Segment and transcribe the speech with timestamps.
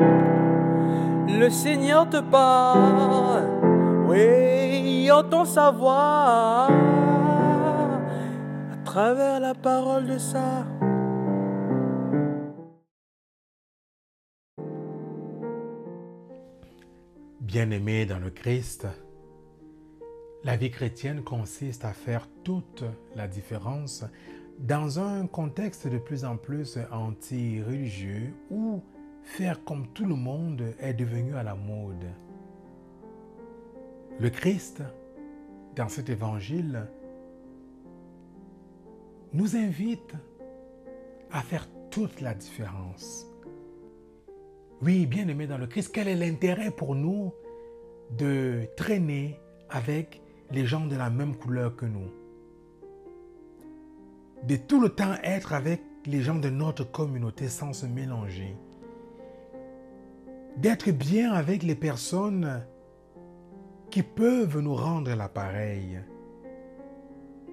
[0.00, 3.44] Le Seigneur te parle,
[4.08, 6.68] oui, entend sa voix
[8.72, 10.66] à travers la parole de ça.
[17.40, 18.86] Bien-aimé dans le Christ,
[20.44, 22.84] la vie chrétienne consiste à faire toute
[23.16, 24.04] la différence
[24.58, 28.82] dans un contexte de plus en plus anti-religieux où
[29.22, 32.06] faire comme tout le monde est devenu à la mode.
[34.18, 34.82] Le Christ,
[35.76, 36.86] dans cet évangile,
[39.32, 40.14] nous invite
[41.30, 43.26] à faire toute la différence.
[44.82, 47.32] Oui, bien aimé dans le Christ, quel est l'intérêt pour nous
[48.16, 52.10] de traîner avec les gens de la même couleur que nous?
[54.46, 58.56] De tout le temps être avec les gens de notre communauté sans se mélanger.
[60.56, 62.64] D'être bien avec les personnes
[63.90, 66.00] qui peuvent nous rendre l'appareil.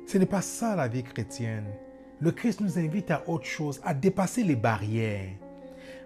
[0.06, 1.68] Ce n'est pas ça la vie chrétienne.
[2.20, 5.34] Le Christ nous invite à autre chose, à dépasser les barrières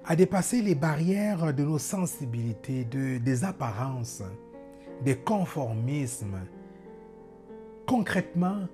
[0.06, 4.24] à dépasser les barrières de nos sensibilités, de, des apparences,
[5.04, 6.40] des conformismes,
[7.86, 8.68] concrètement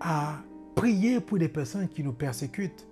[0.00, 0.38] à
[0.74, 2.86] prier pour les personnes qui nous persécutent.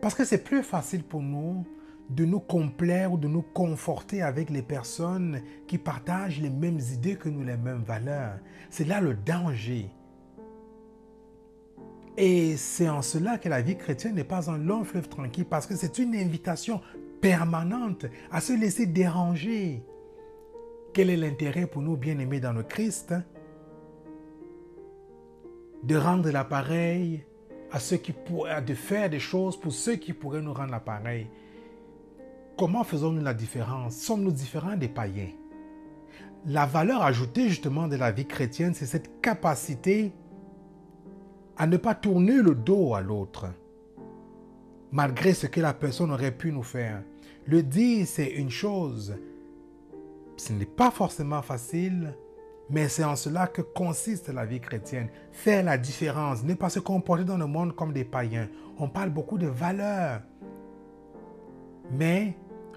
[0.00, 1.64] Parce que c'est plus facile pour nous
[2.10, 7.16] de nous complaire ou de nous conforter avec les personnes qui partagent les mêmes idées
[7.16, 8.38] que nous, les mêmes valeurs.
[8.70, 9.90] C'est là le danger.
[12.16, 15.66] Et c'est en cela que la vie chrétienne n'est pas un long fleuve tranquille, parce
[15.66, 16.80] que c'est une invitation
[17.20, 19.82] permanente à se laisser déranger.
[20.94, 23.14] Quel est l'intérêt pour nous, bien-aimés dans le Christ,
[25.82, 27.24] de rendre l'appareil
[27.70, 31.26] à ceux qui pourraient, de faire des choses pour ceux qui pourraient nous rendre l'appareil?
[32.56, 33.96] Comment faisons-nous la différence?
[33.96, 35.30] Sommes-nous différents des païens?
[36.46, 40.12] La valeur ajoutée justement de la vie chrétienne, c'est cette capacité
[41.58, 43.46] à ne pas tourner le dos à l'autre
[44.92, 47.02] malgré ce que la personne aurait pu nous faire.
[47.46, 49.14] Le dire, c'est une chose.
[50.38, 52.14] Ce n'est pas forcément facile,
[52.70, 55.08] mais c'est en cela que consiste la vie chrétienne.
[55.32, 58.48] Faire la différence, ne pas se comporter dans le monde comme des païens.
[58.78, 60.22] On parle beaucoup de valeurs,
[61.92, 62.36] mais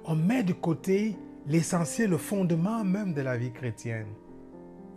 [0.09, 1.15] on met de côté
[1.45, 4.07] l'essentiel, le fondement même de la vie chrétienne.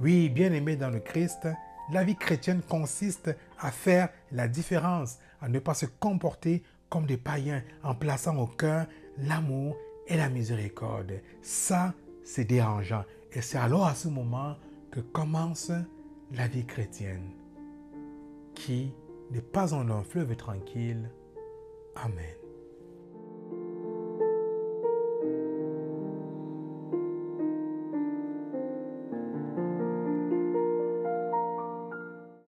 [0.01, 1.49] Oui, bien aimé dans le Christ,
[1.93, 3.31] la vie chrétienne consiste
[3.61, 8.47] à faire la différence, à ne pas se comporter comme des païens en plaçant au
[8.47, 8.87] cœur
[9.19, 11.21] l'amour et la miséricorde.
[11.43, 11.93] Ça,
[12.25, 13.05] c'est dérangeant.
[13.33, 14.57] Et c'est alors à ce moment
[14.91, 15.73] que commence
[16.33, 17.33] la vie chrétienne,
[18.55, 18.95] qui
[19.31, 21.11] n'est pas un long fleuve tranquille.
[21.97, 22.52] Amen.